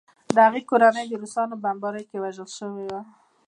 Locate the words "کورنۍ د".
0.69-1.13